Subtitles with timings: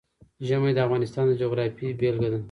[0.47, 2.39] ژمی د افغانستان د جغرافیې بېلګه ده.